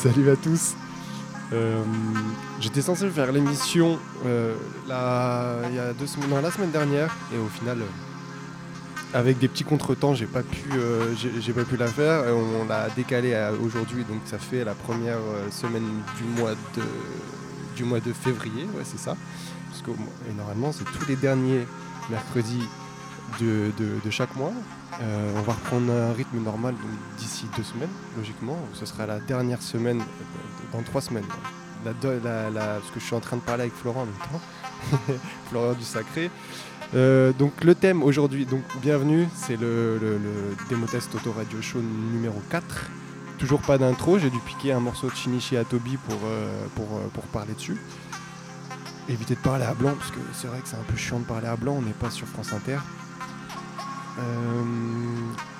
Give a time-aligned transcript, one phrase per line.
[0.02, 0.76] Salut à tous.
[1.52, 1.82] Euh,
[2.58, 4.54] j'étais censé faire l'émission euh,
[4.88, 6.06] y a deux
[6.40, 10.70] la semaine dernière, et au final, euh, avec des petits contretemps, j'ai pas pu,
[11.40, 12.24] j'ai pas pu la faire.
[12.34, 15.18] On l'a décalé à aujourd'hui, donc ça fait la première
[15.50, 16.24] semaine du
[17.84, 19.16] mois de, février, ouais, c'est ça.
[19.84, 19.90] Que
[20.34, 21.66] normalement, c'est tous les derniers
[22.08, 22.64] mercredis
[23.38, 24.52] de chaque mois.
[25.02, 26.74] Euh, on va reprendre un rythme normal
[27.18, 28.58] d'ici deux semaines, logiquement.
[28.74, 31.24] Ce sera la dernière semaine, euh, dans trois semaines.
[31.84, 35.14] Parce que je suis en train de parler avec Florent en même temps.
[35.48, 36.30] Florent du Sacré.
[36.94, 38.46] Euh, donc le thème aujourd'hui,
[38.82, 42.90] bienvenue, c'est le, le, test Auto Radio Show numéro 4.
[43.38, 46.18] Toujours pas d'intro, j'ai dû piquer un morceau de Shinichi Atobi pour,
[46.74, 47.78] pour, pour parler dessus.
[49.08, 51.24] Éviter de parler à blanc, parce que c'est vrai que c'est un peu chiant de
[51.24, 52.78] parler à blanc, on n'est pas sur France Inter.
[54.20, 54.62] Euh,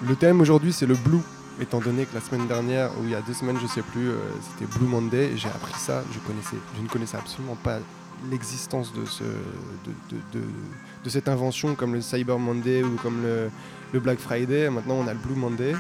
[0.07, 1.21] le thème aujourd'hui c'est le blue,
[1.61, 4.09] étant donné que la semaine dernière, ou il y a deux semaines, je sais plus,
[4.09, 4.19] euh,
[4.53, 6.19] c'était Blue Monday, j'ai appris ça, je,
[6.83, 7.79] ne connaissais absolument pas
[8.31, 10.41] l'existence de, ce, de,
[11.05, 14.71] de, cette invention comme le Cyber Monday ou comme le, Black Friday.
[14.71, 15.75] Maintenant, on a le Blue Monday.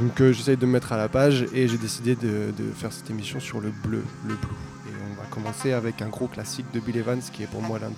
[0.00, 3.08] Donc, euh, j'essaye de me mettre à la page et j'ai décidé de, faire cette
[3.10, 4.48] émission sur le bleu, le blue.
[4.88, 7.78] Et on va commencer avec un gros classique de Bill Evans qui est pour moi
[7.78, 7.92] l'un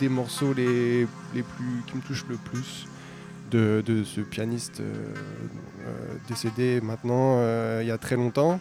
[0.00, 2.86] des morceaux les, plus, qui me touchent le plus
[3.56, 5.14] de, ce pianiste euh,
[5.86, 8.60] euh, décédé maintenant euh, il y a très longtemps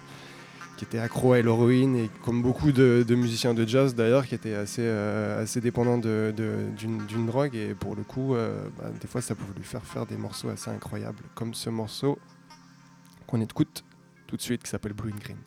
[0.78, 4.56] qui était accro à l'héroïne et comme beaucoup de, musiciens de jazz d'ailleurs, qui était
[4.56, 8.34] assez, assez dépendant d'une drogue et pour le coup,
[8.80, 12.18] bah, des fois ça pouvait lui faire faire des morceaux assez incroyables, comme ce morceau
[13.28, 13.84] qu'on écoute
[14.25, 15.38] tout de suite qui s'appelle Blue and Green.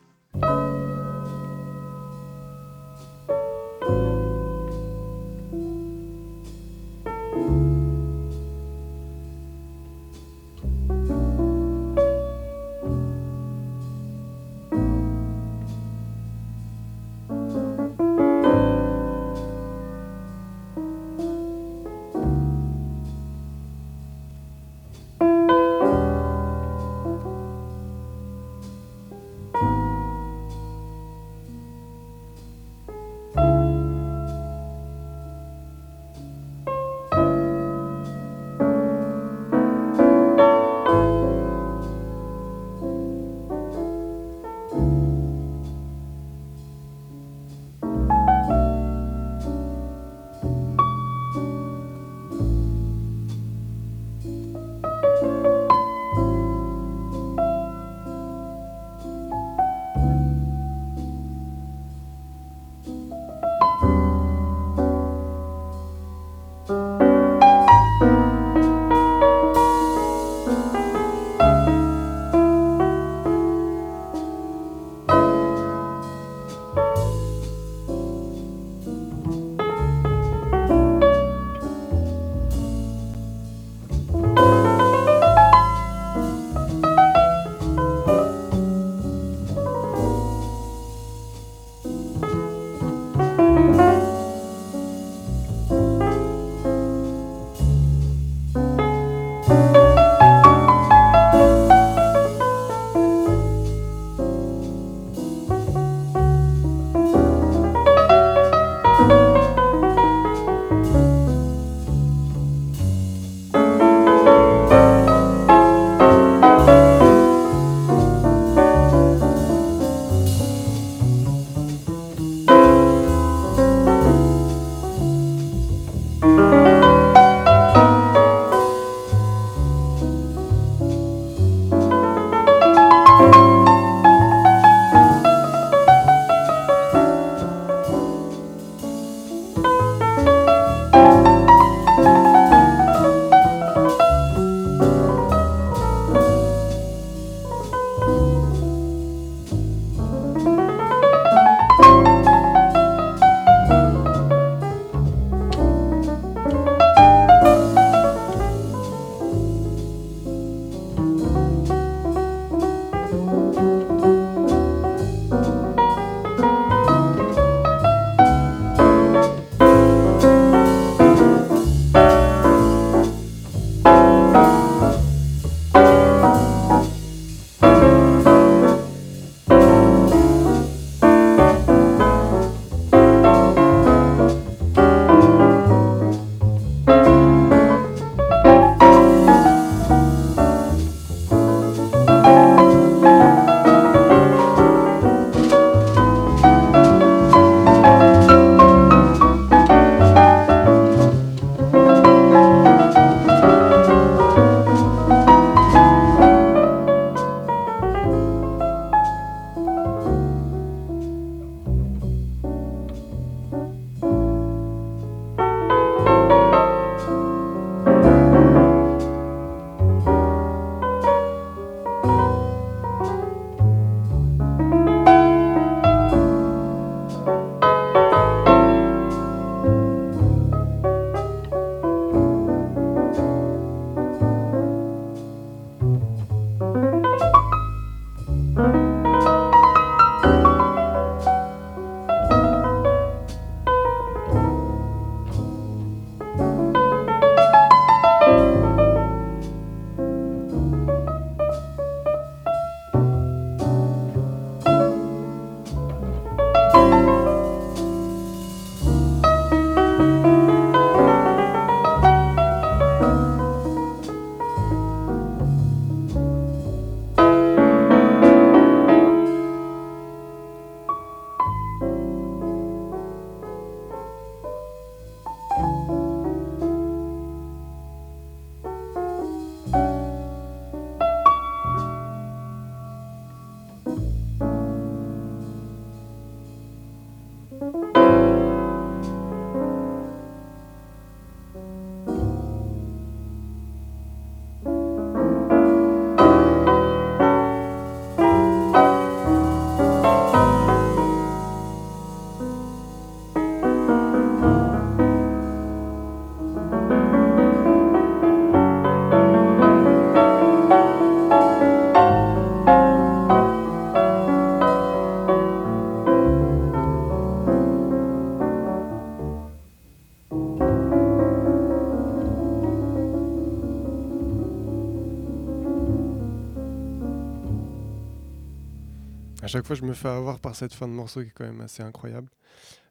[329.55, 331.61] Chaque fois, je me fais avoir par cette fin de morceau qui est quand même
[331.61, 332.29] assez incroyable.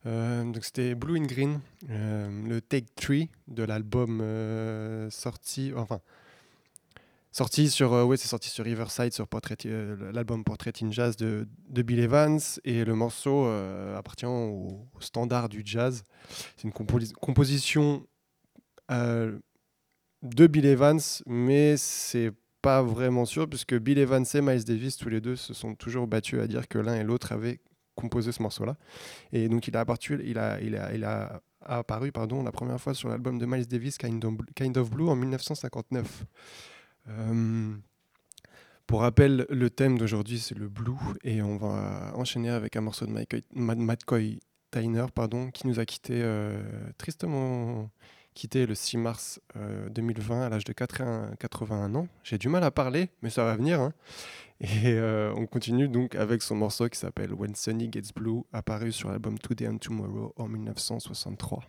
[0.07, 6.01] Euh, donc c'était Blue and Green, euh, le Take 3 de l'album euh, sorti, enfin
[7.33, 9.29] sorti sur, ouais, c'est sorti sur Riverside, sur
[10.15, 13.45] l'album Portrait in Jazz de, de, Bill Evans, et le morceau
[13.95, 16.03] appartient au, standard du jazz.
[16.57, 18.07] C'est une composition
[18.89, 22.33] de Bill Evans, mais c'est
[22.65, 26.07] pas vraiment sûr puisque Bill Evans et Miles Davis tous les deux se sont toujours
[26.07, 27.61] battus à dire que l'un et l'autre avaient
[27.95, 28.77] composé ce morceau-là.
[29.33, 32.81] Et donc il a apparu, il a, il a, il a apparu pardon, la première
[32.81, 36.25] fois sur l'album de Miles Davis, Kind of, kind of Blue, en 1959.
[37.11, 37.75] Euh,
[38.87, 43.07] pour rappel, le thème d'aujourd'hui, c'est le blue, et on va enchaîner avec un morceau
[43.07, 43.13] de
[43.55, 44.41] Matt Coy
[44.71, 46.63] Tyner, pardon, qui nous a quitté euh,
[46.97, 47.91] tristement
[48.35, 52.09] quitté le 6 mars euh, 2020 à l'âge de 80, 81 ans.
[52.23, 53.81] J'ai du mal à parler, mais ça va venir.
[53.81, 53.93] Hein.
[54.61, 58.93] Et euh, on continue donc avec son morceau qui s'appelle When Sunny Gets Blue, apparu
[58.93, 61.63] sur l'album Today and Tomorrow en 1963.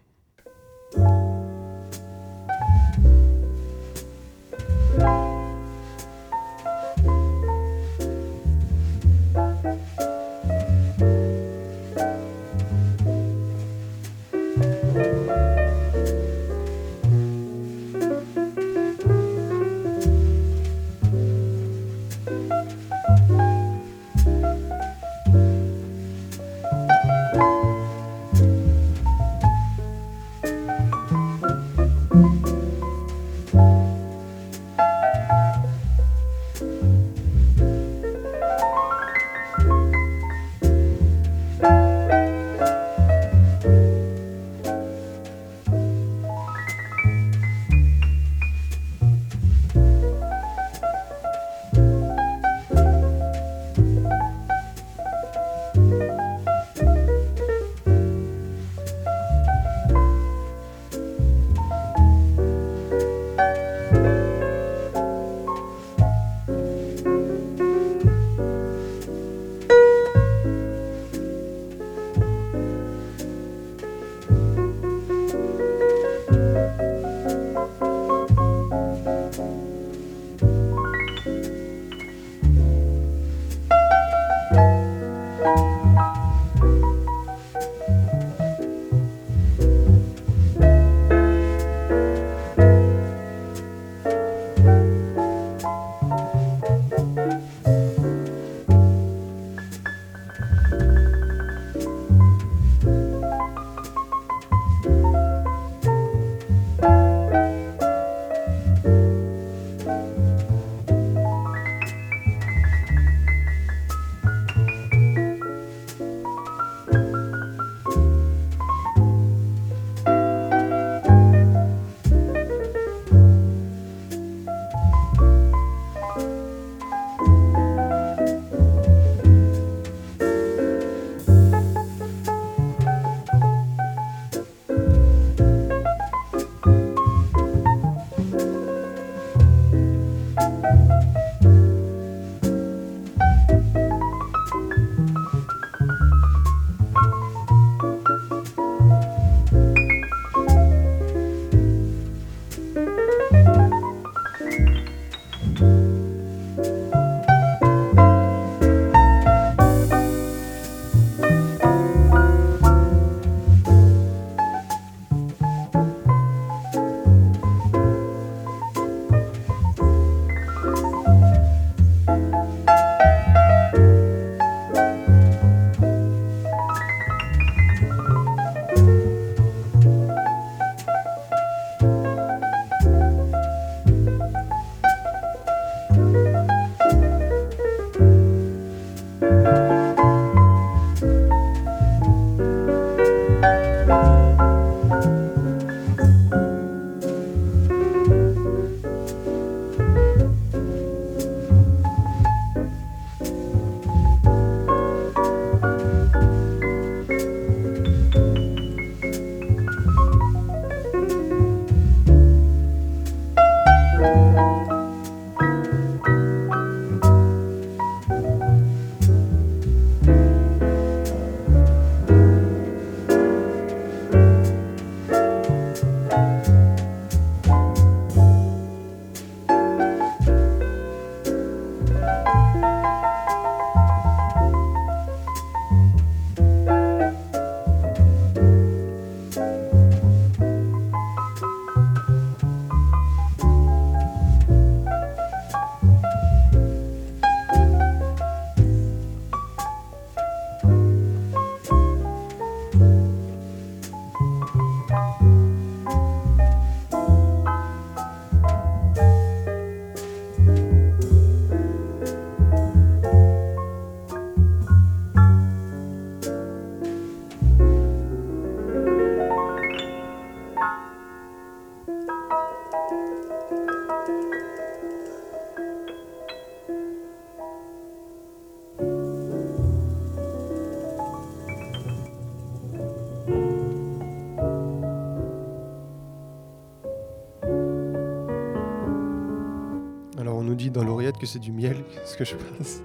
[290.75, 292.83] Dans l'oreillette que c'est du miel, ce que je passe.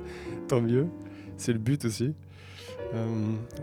[0.48, 0.86] Tant mieux.
[1.36, 2.14] C'est le but aussi.
[2.94, 3.06] Euh,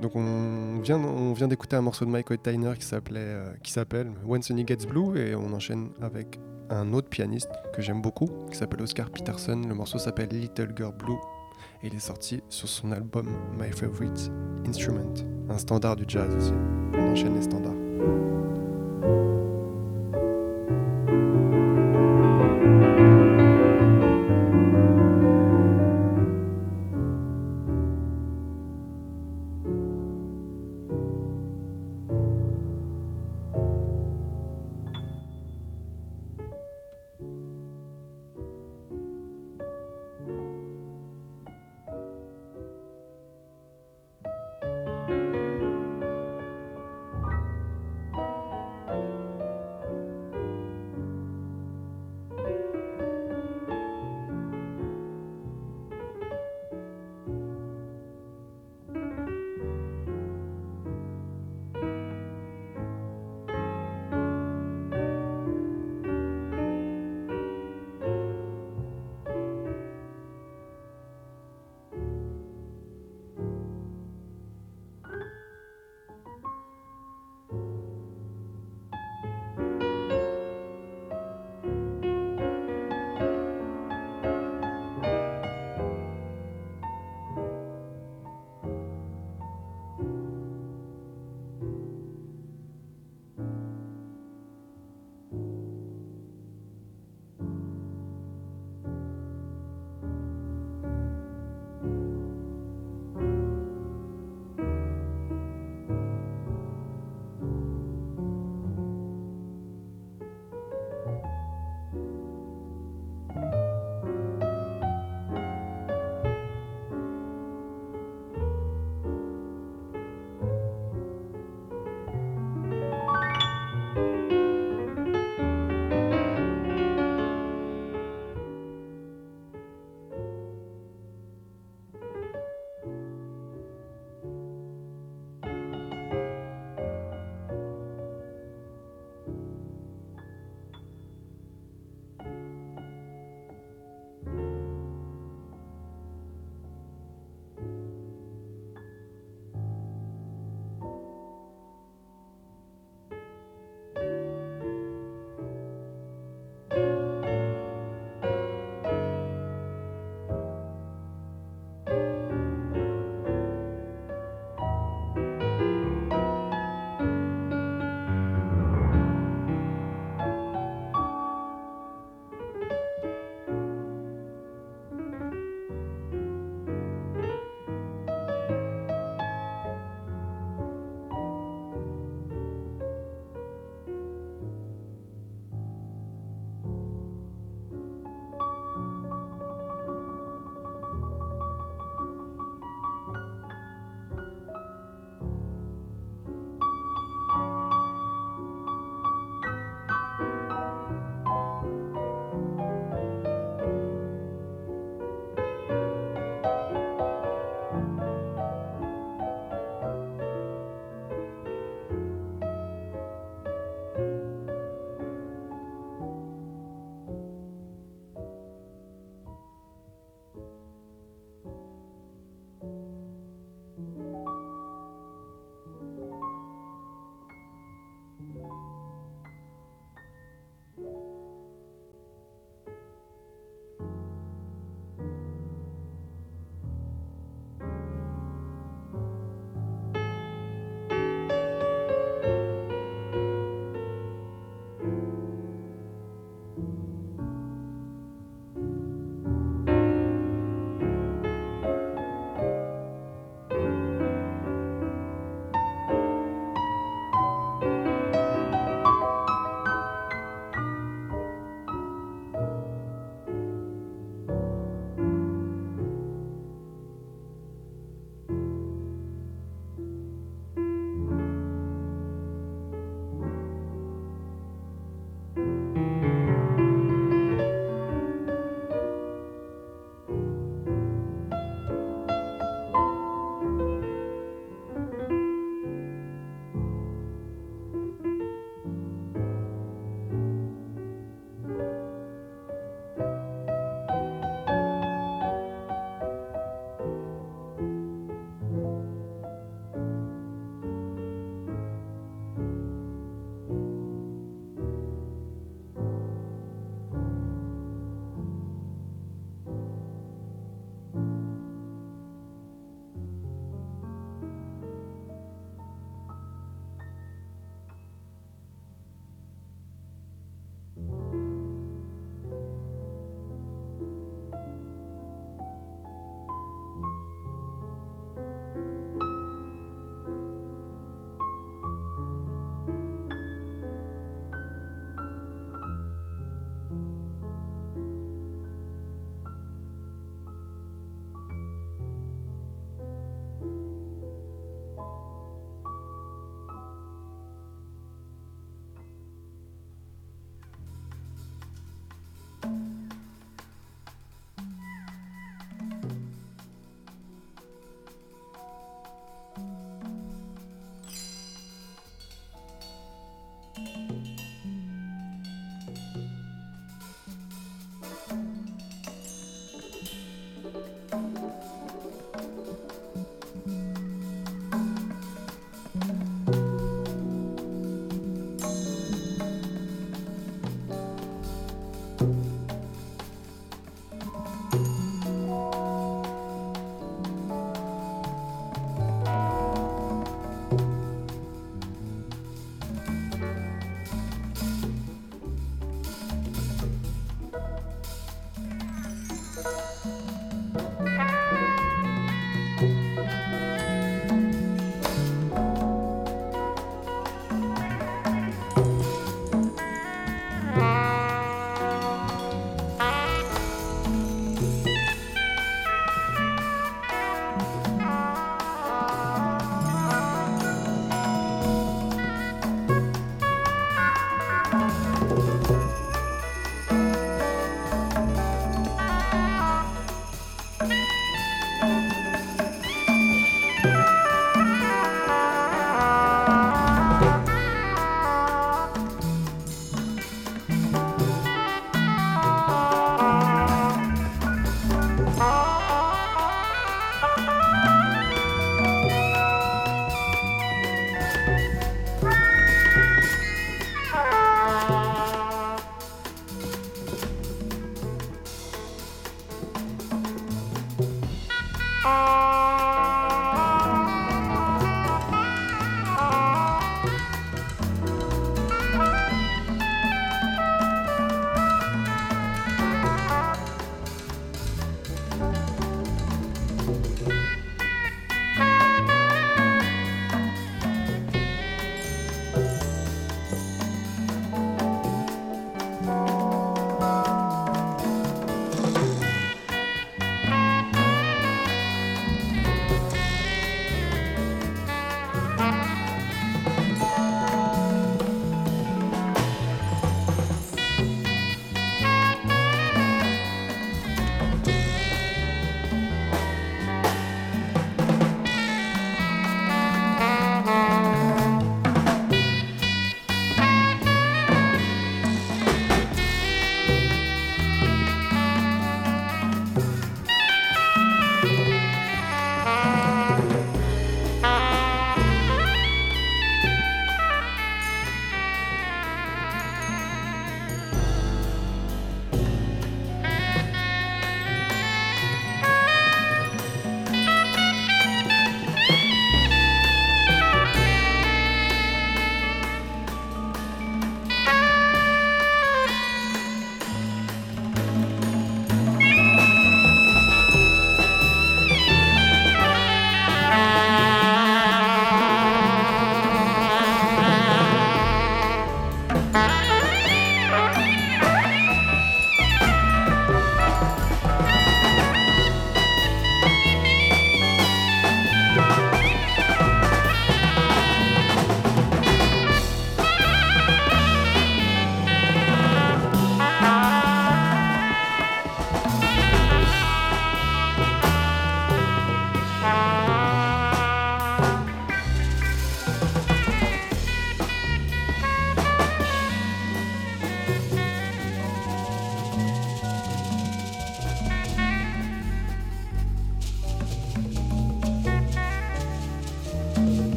[0.00, 3.70] donc on vient, on vient d'écouter un morceau de Michael Tyner qui s'appelait, euh, qui
[3.70, 8.28] s'appelle When Sunny Gets Blue et on enchaîne avec un autre pianiste que j'aime beaucoup
[8.50, 9.62] qui s'appelle Oscar Peterson.
[9.68, 11.18] Le morceau s'appelle Little Girl Blue
[11.82, 13.28] et il est sorti sur son album
[13.60, 14.32] My Favorite
[14.66, 15.14] Instrument,
[15.48, 16.52] un standard du jazz aussi.
[16.94, 18.51] On enchaîne les standards.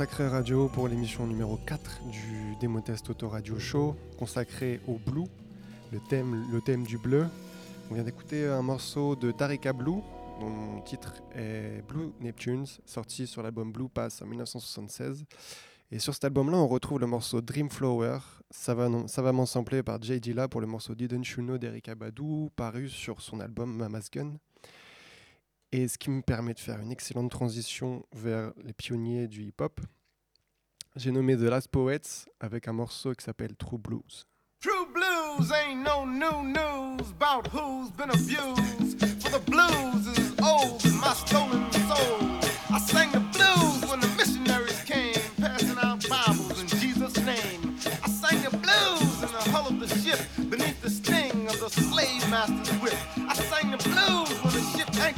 [0.00, 5.26] Sacré Radio pour l'émission numéro 4 du Démo Test Radio Show consacré au blue,
[5.92, 7.26] le thème, le thème du bleu.
[7.90, 10.00] On vient d'écouter un morceau de Tarika Blue,
[10.40, 15.26] dont le titre est Blue Neptunes, sorti sur l'album Blue Pass en 1976.
[15.90, 20.18] Et sur cet album-là, on retrouve le morceau Dream Flower, savamment samplé par J.
[20.18, 24.32] Dilla pour le morceau Didn't You Know d'Eric Abadou, paru sur son album Mama's Gun.
[25.72, 29.80] Et ce qui me permet de faire une excellente transition vers les pionniers du hip-hop.
[30.96, 34.26] J'ai nommé The Last Poets avec un morceau qui s'appelle True Blues.
[34.60, 39.00] True blues ain't no new news about who's been abused.
[39.22, 42.18] For the blues is old my stolen soul.
[42.68, 47.76] I sang the blues when the missionaries came, passing out Bibles in Jesus' name.
[48.04, 51.70] I sang the blues in the hull of the ship beneath the sting of the
[51.70, 52.94] slave master's whip.
[53.16, 54.49] I sang the blues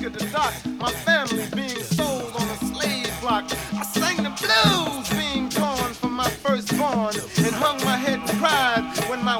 [0.02, 0.54] when the dock.
[0.78, 3.44] My family being sold on a slave block.
[3.74, 9.08] I sang the blues being torn from my firstborn and hung my head and cried
[9.08, 9.38] when my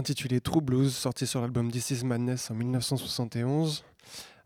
[0.00, 3.84] intitulé True Blues, sorti sur l'album This Is Madness en 1971.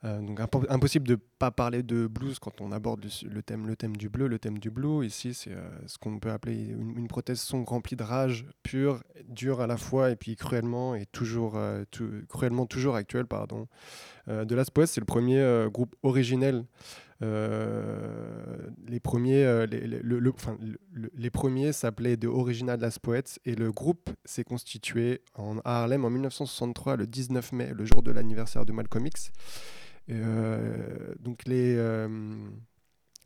[0.05, 3.77] Euh, donc impo- impossible de pas parler de blues quand on aborde le, thème, le
[3.77, 5.07] thème du bleu, le thème du blue.
[5.07, 9.61] Ici, c'est euh, ce qu'on peut appeler une, prothèse son remplie de rage pure, dure
[9.61, 11.85] à la fois et puis cruellement et toujours euh,
[12.29, 13.27] cruellement toujours actuelle.
[13.27, 13.69] Pardon.
[14.27, 16.65] The Last Poets, c'est le premier groupe originel.
[17.25, 18.57] Euh,
[18.87, 25.23] les premiers, euh, les, premiers s'appelaient The Original Last Poets et le groupe s'est constitué
[25.35, 29.33] en, à Harlem en 1963, le 19 mai, le jour de l'anniversaire de Malcolm X.
[30.11, 31.77] Euh, donc les,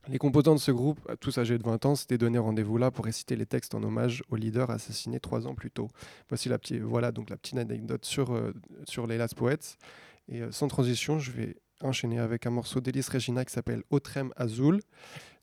[0.06, 3.04] les composants de ce groupe, tous âgés de 20 ans, s'étaient donné rendez-vous là pour
[3.04, 5.88] réciter les textes en hommage au leader assassiné trois ans plus tôt.
[6.28, 8.40] Voici la petite, voilà donc la petite anecdote sur,
[8.84, 9.76] sur les Last Poets.
[10.30, 14.80] Et sans transition, je vais enchaîner avec un morceau d'Elis Regina qui s'appelle Autrem Azul,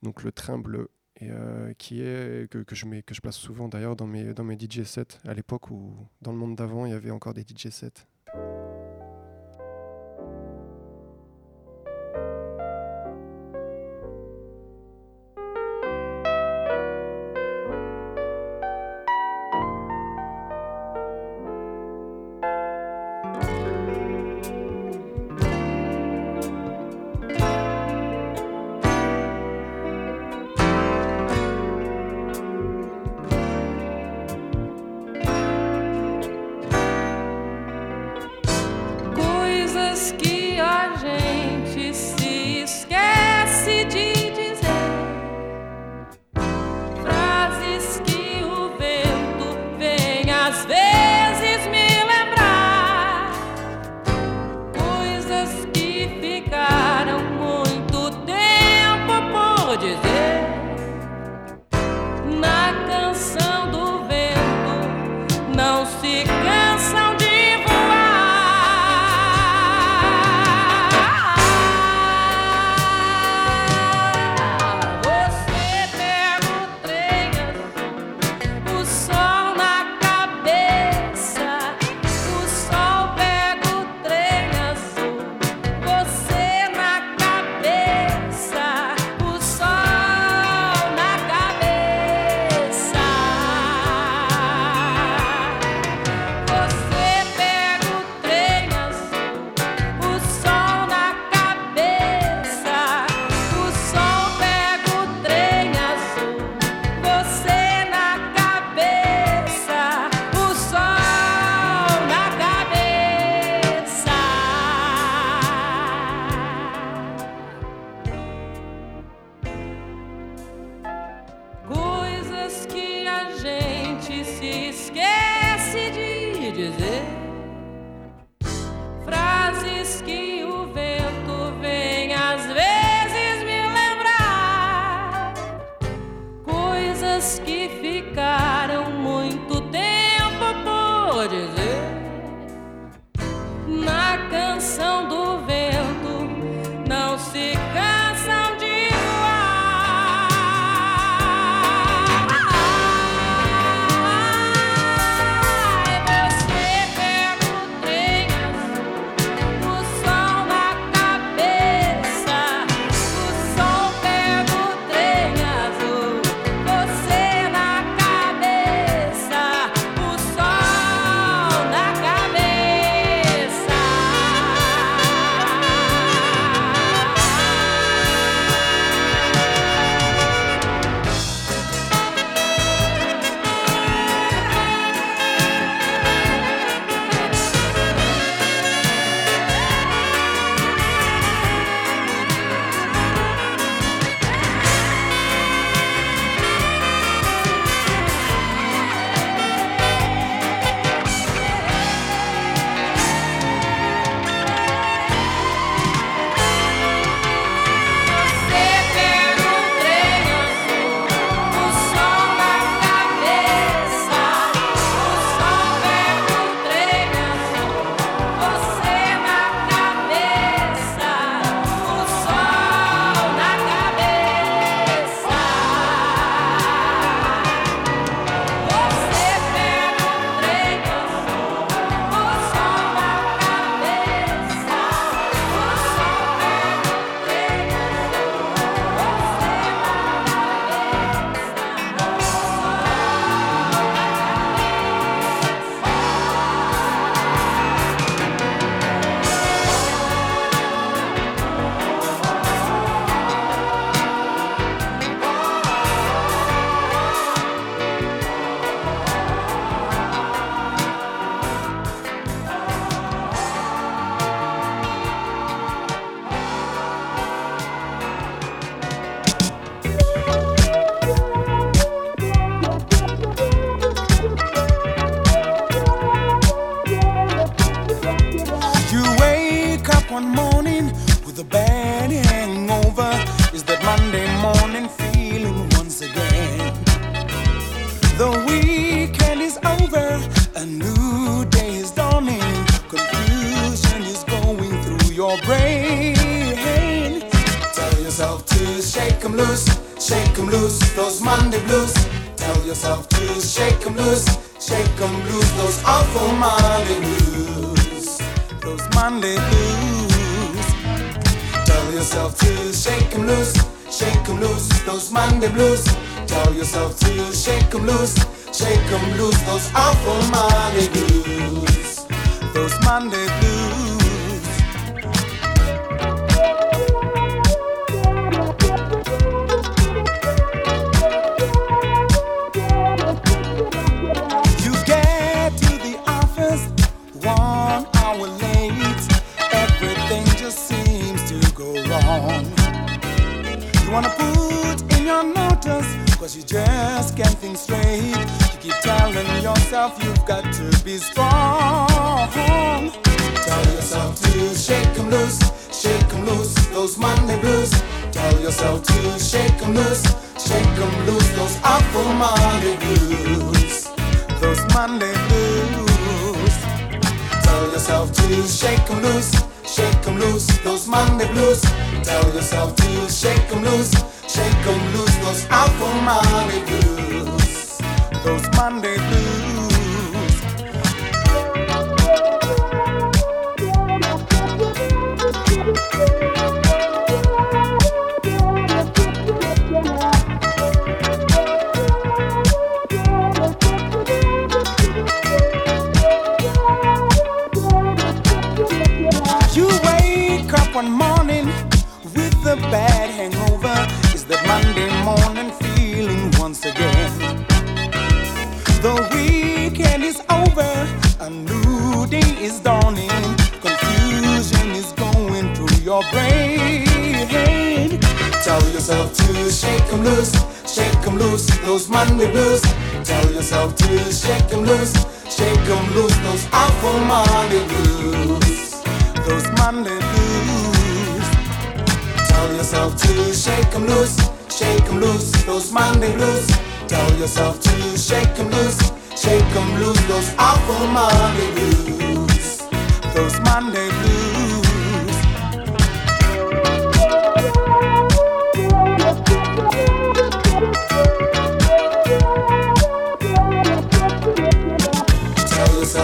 [0.04, 4.08] donc le train bleu, et euh, qui est que, je mets, place souvent d'ailleurs dans
[4.08, 7.12] mes, dans mes DJ sets à l'époque où dans le monde d'avant il y avait
[7.12, 8.06] encore des DJ sets.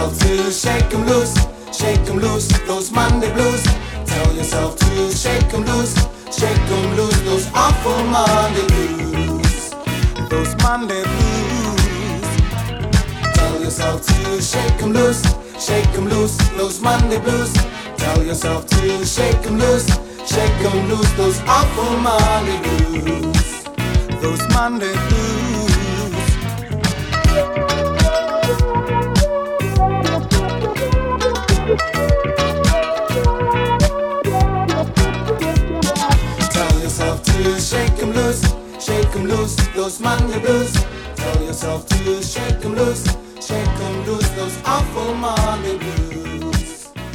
[0.02, 1.34] Yourself to shake 'em loose,
[1.72, 3.62] shake 'em loose, those Monday blues.
[4.04, 5.94] Tell yourself to shake 'em loose,
[6.38, 9.70] shake 'em loose, those awful Monday blues.
[10.28, 12.26] Those Monday blues.
[13.34, 15.22] Tell yourself to shake 'em loose,
[15.66, 17.52] shake 'em loose, those Monday blues.
[17.96, 19.86] Tell yourself to shake 'em loose,
[20.26, 23.46] shake 'em loose, those awful Monday blues.
[24.22, 25.22] Those Monday blues.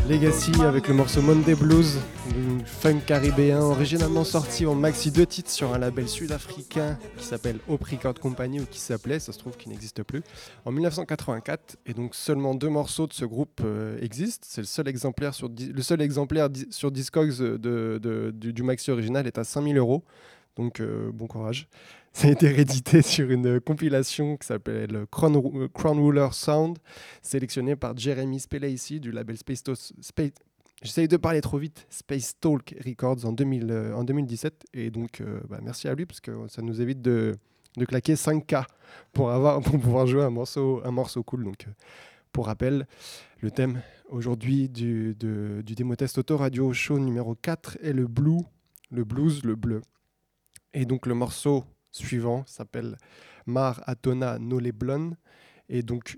[0.10, 2.00] Legacy avec le morceau Monday Blues,
[2.66, 7.84] funk caribéen originalement sorti en maxi deux titres sur un label sud-africain qui s'appelle Hope
[7.84, 10.24] Record Company ou qui s'appelait, ça se trouve qui n'existe plus,
[10.66, 11.78] en 1984.
[11.86, 14.48] Et donc seulement deux morceaux de ce groupe euh, existent.
[14.50, 19.38] C'est le seul exemplaire sur le seul exemplaire sur Discogs du, du maxi original est
[19.38, 20.04] à 5000 euros.
[20.58, 21.68] Donc euh, bon courage.
[22.18, 26.80] Ça a été réédité sur une compilation qui s'appelle Crown, euh, Crown Ruler Sound,
[27.22, 29.62] sélectionné par Jeremy Spelacy du label Space,
[30.02, 30.32] Space
[30.82, 31.86] J'essaye de parler trop vite.
[31.92, 34.66] Space Talk Records en, 2000, euh, 2017.
[34.74, 37.36] Et donc, euh, bah, merci à lui parce que ça nous évite de,
[37.78, 38.66] de claquer 5K
[39.14, 41.44] pour, avoir, pour pouvoir jouer un morceau, un morceau cool.
[41.44, 41.68] Donc,
[42.32, 42.88] pour rappel,
[43.42, 48.42] le thème aujourd'hui du, du démo test auto radio show numéro 4 est le blue,
[48.90, 49.84] le blues, le bleu.
[50.74, 51.64] Et donc, le morceau
[51.98, 52.98] suivant s'appelle
[53.46, 55.16] Mar Atona Noleblon.
[55.70, 56.18] Et donc,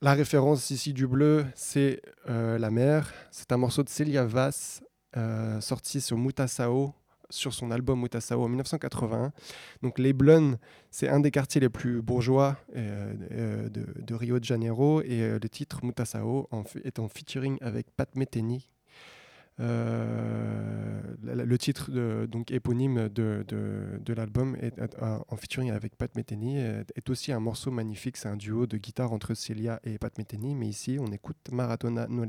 [0.00, 3.12] la référence ici du bleu, c'est euh, la mer.
[3.30, 4.82] C'est un morceau de Celia Vass,
[5.16, 6.92] euh, sorti sur Mutasao,
[7.30, 9.32] sur son album Mutasao en 1981.
[9.82, 10.58] Donc Leblon,
[10.90, 15.02] c'est un des quartiers les plus bourgeois euh, de, Rio de Janeiro.
[15.02, 16.48] Et le titre Mutasao
[16.84, 18.68] est en featuring avec Pat Metheny.
[19.60, 21.90] Euh, le titre
[22.26, 27.70] donc éponyme de, de- l'album euh, en featuring avec Pat Metheny est, aussi un morceau
[27.70, 28.16] magnifique.
[28.16, 30.54] C'est un duo de guitare entre Celia et Pat Metheny.
[30.54, 32.24] Mais ici, on écoute Maratona No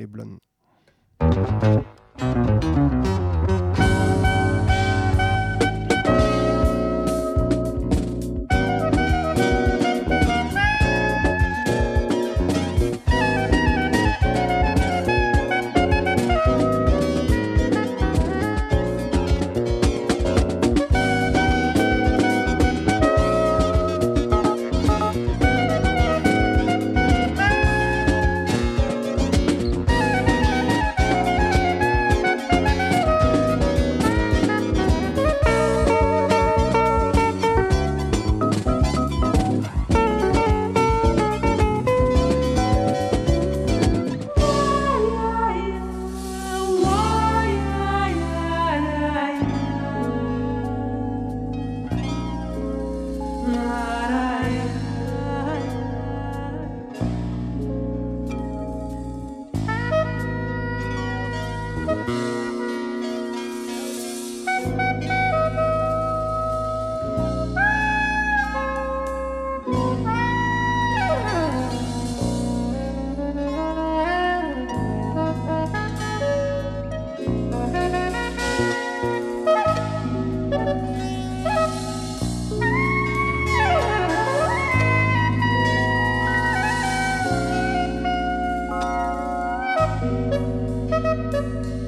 [90.04, 91.83] Música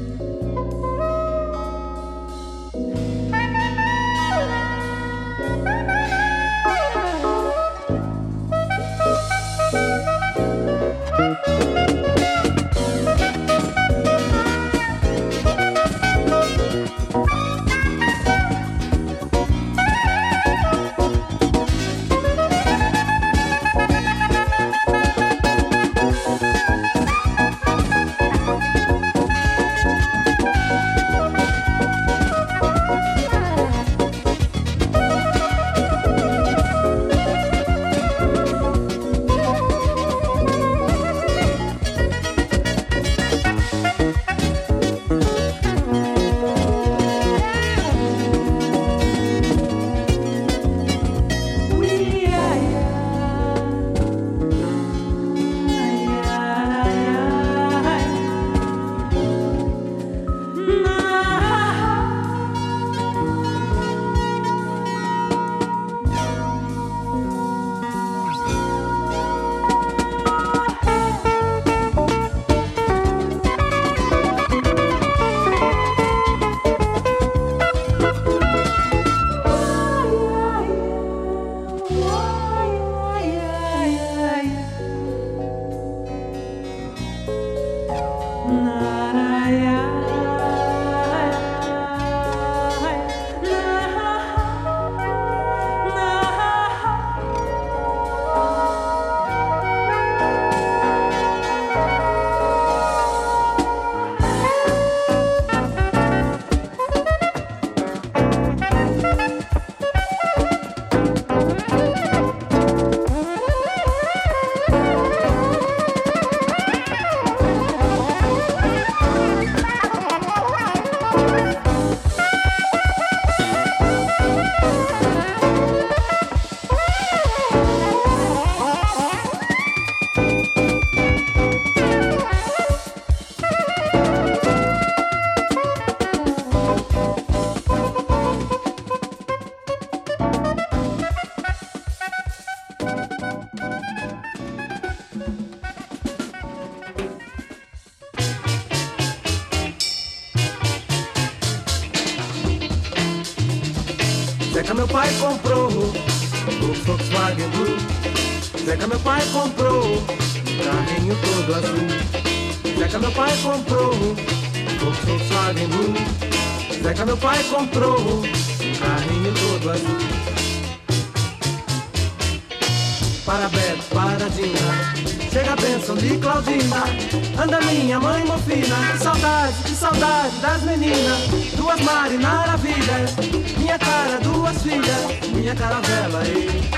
[182.05, 183.15] Duas marinaravilhas.
[183.57, 185.29] Minha cara, duas filhas.
[185.33, 186.74] Minha caravela, ei.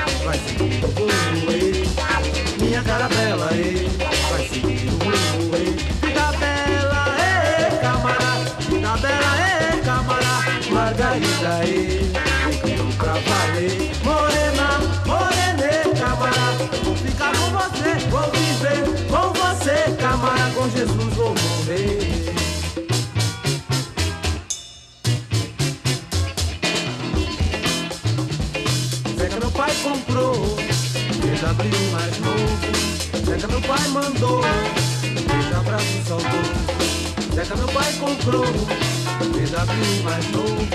[37.47, 40.67] Zeca meu pai comprou BMW mais novo.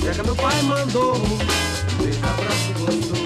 [0.00, 1.18] Zeca meu pai mandou
[1.98, 3.24] Beija abraço gostoso.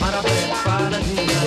[0.00, 1.40] Parabéns, paradinha.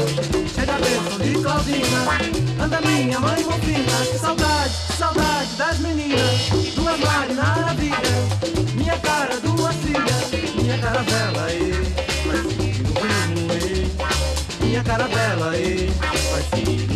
[0.56, 0.78] Chega a
[1.22, 2.64] de Claudina.
[2.64, 6.50] Anda minha mãe mofina Que saudade, que saudade das meninas.
[6.76, 8.24] Duas maravilhas
[8.74, 10.32] Minha cara, duas filhas.
[10.56, 11.74] Minha caravela, e
[14.62, 15.92] e Minha caravela, e
[16.32, 16.93] Vai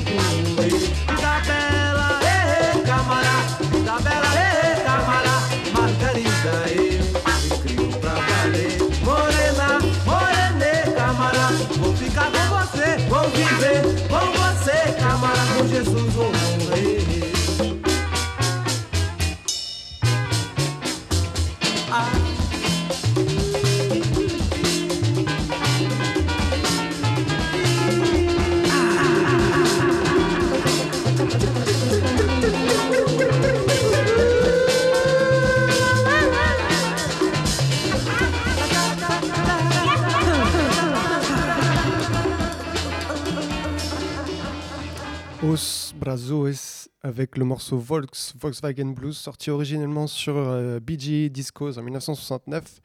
[46.08, 51.84] Os Brazos avec le morceau Volks, Volkswagen Blues, sorti originellement sur euh, BG Discos en
[51.84, 52.80] 1969.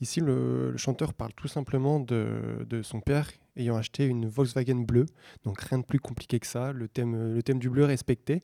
[0.00, 5.04] Ici, le, chanteur parle tout simplement de, son père ayant acheté une Volkswagen bleue,
[5.44, 8.42] donc rien de plus compliqué que ça, le thème, le thème du bleu respecté.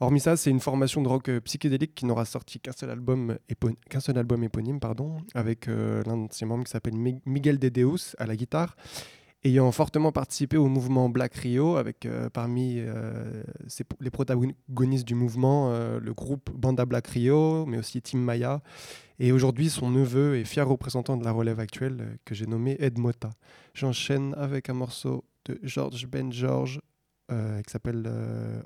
[0.00, 3.38] Hormis ça, c'est une formation de rock euh, psychédélique qui n'aura sorti qu'un seul album,
[3.48, 7.22] épo- qu'un seul album éponyme, pardon, avec euh, l'un de ses membres qui s'appelle Mi-
[7.24, 8.74] Miguel de Deus à la guitare,
[9.44, 13.42] ayant fortement participé au mouvement Black Rio, avec euh, parmi euh,
[14.00, 18.60] les protagonistes du mouvement euh, le groupe Banda Black Rio, mais aussi Tim Maya,
[19.18, 22.98] et aujourd'hui son neveu et fier représentant de la relève actuelle que j'ai nommé Ed
[22.98, 23.30] Mota.
[23.74, 26.80] J'enchaîne avec un morceau de George Ben George
[27.28, 28.10] qui s'appelle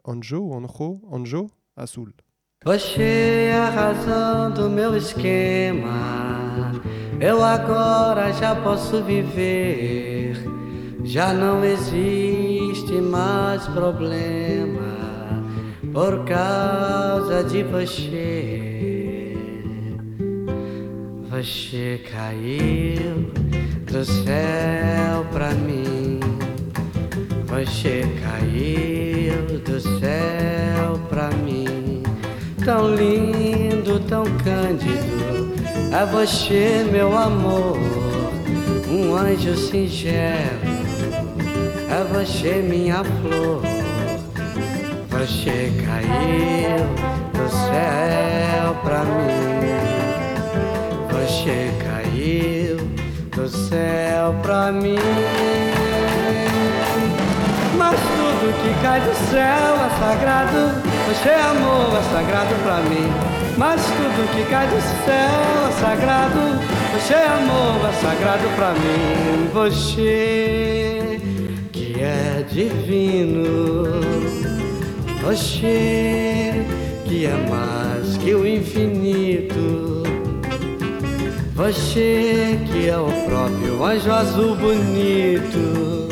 [0.04, 2.14] Anjo Anjo, Anjo Azul.
[2.64, 3.50] Você.
[11.14, 14.98] Já não existe mais problema
[15.92, 19.36] por causa de você.
[21.30, 23.30] Você caiu
[23.86, 26.18] do céu pra mim.
[27.46, 32.02] Você caiu do céu pra mim.
[32.64, 35.54] Tão lindo, tão cândido.
[35.92, 37.78] É você, meu amor,
[38.90, 40.53] um anjo singelo.
[42.04, 43.62] É você, minha flor.
[45.08, 46.84] Você caiu
[47.32, 49.64] do céu pra mim.
[51.10, 52.76] Você caiu
[53.34, 54.98] do céu pra mim.
[57.78, 60.62] Mas tudo que cai do céu é sagrado.
[61.08, 63.10] Você amor é sagrado pra mim.
[63.56, 66.60] Mas tudo que cai do céu é sagrado.
[66.92, 69.48] Você amor é sagrado pra mim.
[69.54, 70.93] Você é
[72.44, 74.00] divino.
[75.22, 76.66] Você
[77.04, 80.02] que é mais que o infinito.
[81.54, 86.08] Você que é o próprio anjo azul bonito.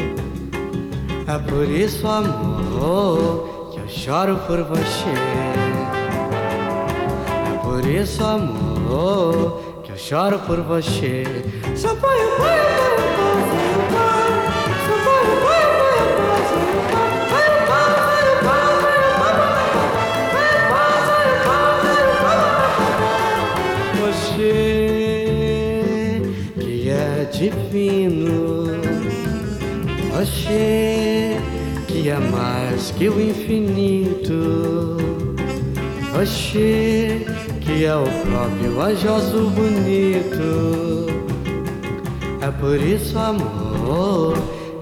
[1.27, 5.15] É por isso, amor, que eu choro por você.
[7.51, 11.25] É por isso, amor, que eu choro por você.
[11.75, 13.32] Só põe o põe
[27.51, 28.69] divino.
[30.21, 31.37] Oxê,
[31.89, 34.97] que é mais que o infinito.
[36.21, 37.27] Oxê,
[37.61, 41.07] que é o próprio anjoso bonito.
[42.41, 44.37] É por isso, amor,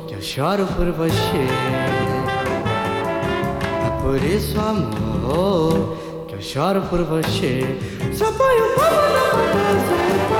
[0.06, 1.46] que eu choro por você.
[3.86, 5.96] É por isso, amor,
[6.28, 7.64] que eu choro por você.
[8.12, 10.39] Só põe o povo na cabeça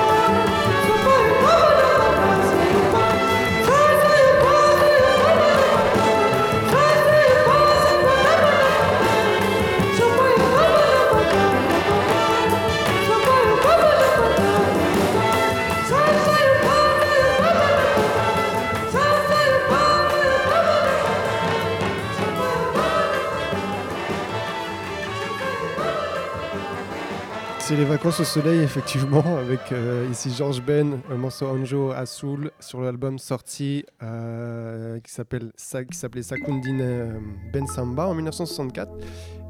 [27.71, 32.51] C'est les vacances au soleil, effectivement, avec euh, ici Georges Ben, un morceau Anjo Azul
[32.59, 37.17] sur l'album sorti euh, qui s'appelle Sa- qui s'appelait Sakundine euh,
[37.53, 38.91] Ben Samba en 1964.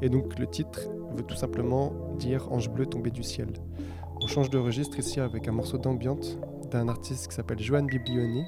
[0.02, 0.82] Et donc le titre
[1.16, 3.48] veut tout simplement dire Ange bleu tombé du ciel.
[4.22, 6.38] On change de registre ici avec un morceau d'ambiance
[6.70, 8.44] d'un artiste qui s'appelle Joan Biblioni.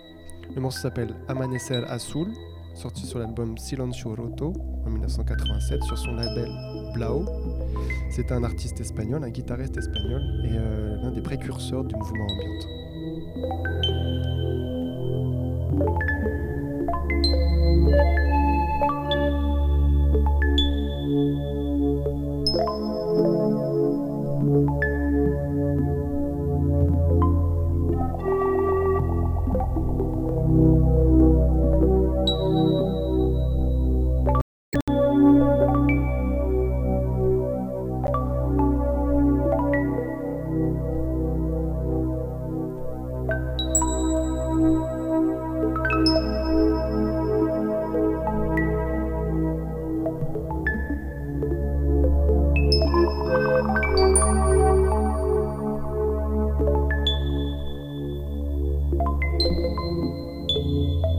[0.55, 2.29] Le morceau s'appelle Amanecer Azul,
[2.75, 4.53] sorti sur l'album Silencio Roto
[4.85, 6.49] en 1987 sur son label
[6.93, 7.25] Blau.
[8.11, 12.45] C'est un artiste espagnol, un guitariste espagnol et euh, l'un des précurseurs du mouvement ambient.
[59.65, 61.14] Música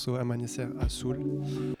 [0.00, 0.64] morceau Amanecer.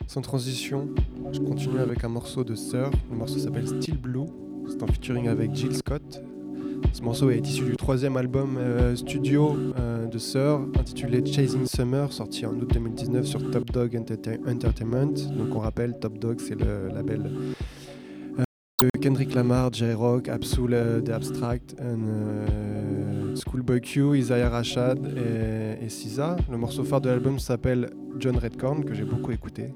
[0.06, 0.90] Sans transition,
[1.32, 2.90] je continue avec un morceau de Sir.
[3.10, 4.26] Le morceau s'appelle Still Blue.
[4.68, 6.22] C'est en featuring avec Jill Scott.
[6.92, 12.12] Ce morceau est issu du troisième album euh, studio euh, de Sir, intitulé Chasing Summer,
[12.12, 15.14] sorti en août 2019 sur Top Dog Entertain- Entertainment.
[15.38, 17.22] Donc on rappelle, Top Dog, c'est le label
[18.38, 18.42] euh,
[18.82, 22.04] de Kendrick Lamar, J-Rock, Absol euh, The Abstract, and,
[23.36, 26.36] Schoolboy Q, Isaiah Rashad et, et SZA.
[26.50, 29.74] Le morceau phare de l'album s'appelle John Redcorn, que j'ai beaucoup écouté.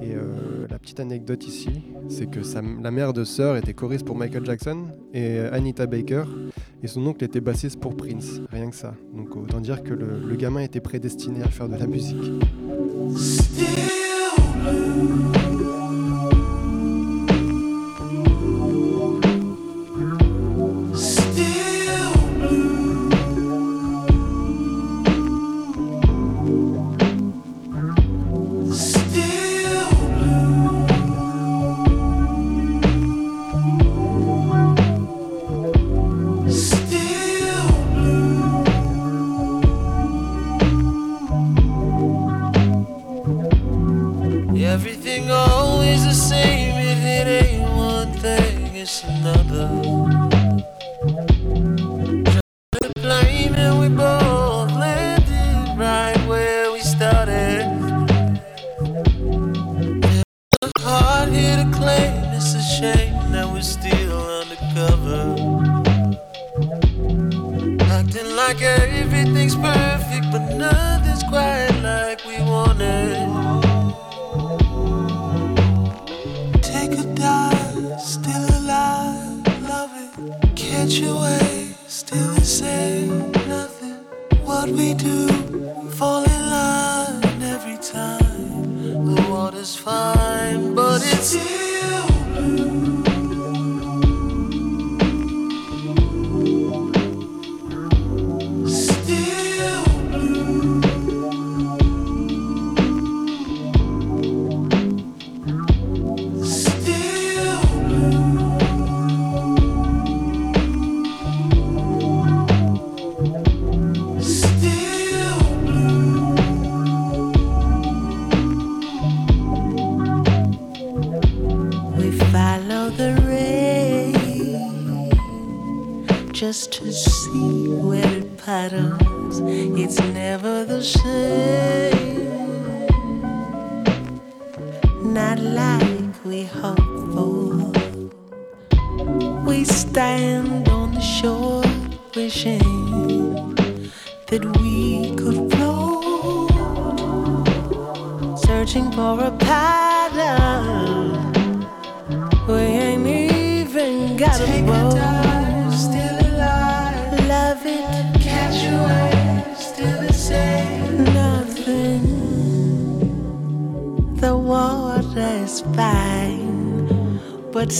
[0.00, 1.70] Et euh, la petite anecdote ici,
[2.08, 2.40] c'est que
[2.82, 6.24] la mère de Sir était choriste pour Michael Jackson et euh, Anita Baker,
[6.82, 8.94] et son oncle était bassiste pour Prince, rien que ça.
[9.14, 12.18] Donc autant dire que le gamin était prédestiné à faire de la musique.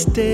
[0.04, 0.31] But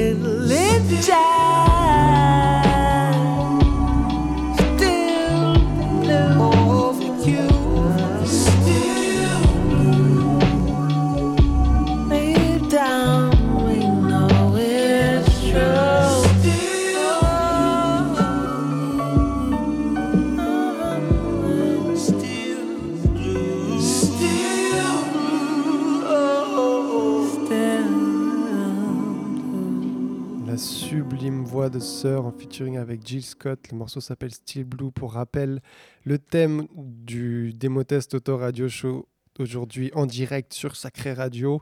[32.05, 33.72] En featuring avec Jill Scott.
[33.72, 34.92] Le morceau s'appelle Still Blue.
[34.92, 35.61] Pour rappel,
[36.05, 39.09] le thème du démo test auto radio show
[39.40, 41.61] aujourd'hui en direct sur Sacré Radio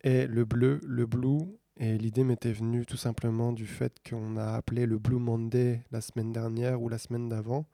[0.00, 1.42] est le bleu, le blue.
[1.76, 6.00] Et l'idée m'était venue tout simplement du fait qu'on a appelé le Blue Monday la
[6.00, 7.66] semaine dernière ou la semaine d'avant,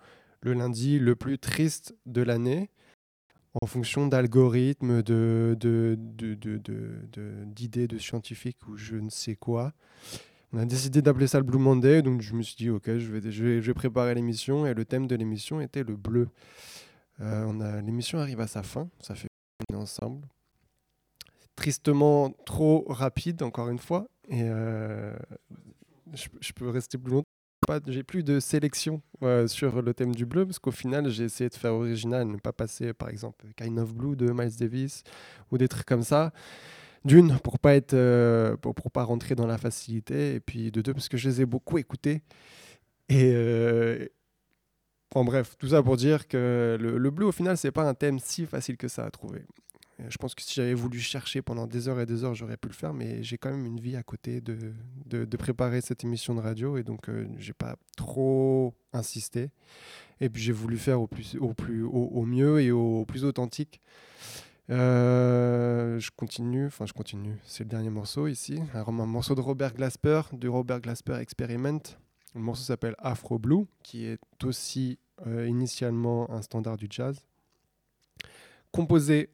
[0.42, 2.68] le lundi le plus triste de l'année,
[3.62, 9.72] en fonction d'algorithmes, de, de, de- d'idées de scientifiques ou je ne sais quoi.
[10.52, 13.44] On a décidé d'appeler ça le Blue Monday, donc je me suis dit, ok, je
[13.44, 16.28] vais, préparer l'émission, et le thème de l'émission était le bleu.
[17.20, 19.28] Euh, l'émission arrive à sa fin, ça fait
[19.70, 20.26] est ensemble.
[21.56, 25.14] Tristement trop rapide, encore une fois, et euh,
[26.14, 27.24] je, peux rester plus longtemps.
[27.86, 31.50] J'ai plus de sélection euh, sur le thème du bleu, parce qu'au final, j'ai essayé
[31.50, 35.02] de faire original, ne pas passer, par exemple, Kind of Blue de Miles Davis,
[35.50, 36.32] ou des trucs comme ça.
[37.04, 40.80] D'une, pour pas être, euh, pour, pour pas rentrer dans la facilité, et puis de
[40.80, 42.22] deux, parce que je les ai beaucoup écoutés.
[43.08, 44.06] Et euh,
[45.14, 47.94] en bref, tout ça pour dire que le, le bleu, au final, c'est pas un
[47.94, 49.42] thème si facile que ça à trouver.
[50.08, 52.68] je pense que si j'avais voulu chercher pendant des heures et des heures, j'aurais pu
[52.68, 54.72] le faire, mais j'ai quand même une vie à côté de,
[55.06, 59.50] de, préparer cette émission de radio et donc euh, j'ai pas trop insisté.
[60.20, 63.80] Et puis j'ai voulu faire au, plus, au, plus, au mieux et au, plus authentique.
[64.70, 69.40] Euh, je continue, enfin je continue, c'est le dernier morceau ici, un, un morceau de
[69.40, 71.80] Robert Glasper, du Robert Glasper Experiment.
[72.34, 77.18] Le morceau s'appelle Afro Blue, qui est aussi euh, initialement un standard du jazz.
[78.70, 79.30] Composé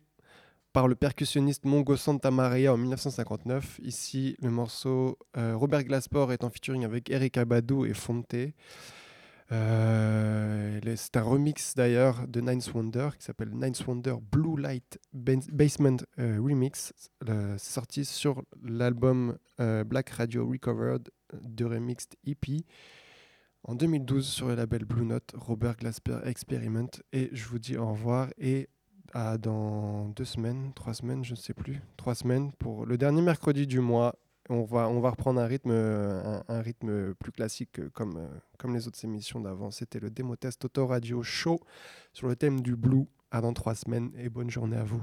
[0.72, 3.80] par le percussionniste Mongo Santa Maria en 1959.
[3.82, 8.34] Ici, le morceau euh, Robert Glasper est en featuring avec Eric Abadou et Fonte.
[9.52, 15.98] Euh, c'est un remix d'ailleurs de Ninth Wonder qui s'appelle Ninth Wonder Blue Light Basement
[16.18, 16.92] euh, Remix.
[17.26, 21.10] c'est sorti sur l'album Black Radio Recovered
[21.42, 22.64] de Remixed EP
[23.64, 26.90] en 2012 sur le label Blue Note, Robert Glasper Experiment.
[27.12, 28.68] Et je vous dis au revoir et
[29.12, 33.22] à dans deux semaines, trois semaines, je ne sais plus, trois semaines pour le dernier
[33.22, 34.16] mercredi du mois.
[34.50, 35.72] On va, on va reprendre un rythme,
[36.48, 38.28] rythme plus classique comme,
[38.58, 39.70] comme les autres émissions d'avant.
[39.70, 41.60] C'était le démo test Auto Radio Show
[42.12, 43.06] sur le thème du blue.
[43.30, 45.02] À dans trois semaines et bonne journée à vous.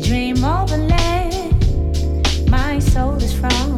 [0.00, 0.40] dream
[2.50, 3.69] my soul.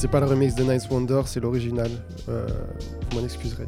[0.00, 1.90] C'est pas le remix de Nice Wonder, c'est l'original.
[2.30, 2.46] Euh,
[3.10, 3.66] vous m'en excuserez.